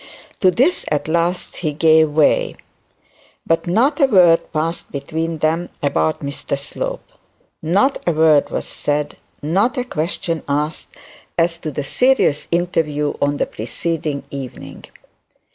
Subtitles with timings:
[0.39, 2.55] To this at last he gave way;
[3.45, 7.07] but not a word passed between them about Mr Slope
[7.61, 10.87] not a word was said, not a question asked
[11.37, 14.85] as to the serious interview on the preceding evening.